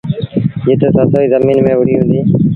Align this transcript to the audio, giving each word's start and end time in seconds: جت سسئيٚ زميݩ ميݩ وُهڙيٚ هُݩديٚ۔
جت 0.65 0.81
سسئيٚ 0.95 1.29
زميݩ 1.33 1.63
ميݩ 1.65 1.77
وُهڙيٚ 1.77 1.99
هُݩديٚ۔ 1.99 2.25